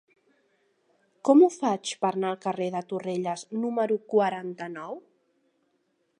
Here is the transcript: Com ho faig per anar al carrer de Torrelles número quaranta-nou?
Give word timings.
Com 1.29 1.43
ho 1.43 1.49
faig 1.55 1.91
per 2.05 2.11
anar 2.13 2.31
al 2.31 2.39
carrer 2.47 2.71
de 2.77 2.83
Torrelles 2.95 3.47
número 3.67 4.01
quaranta-nou? 4.17 5.01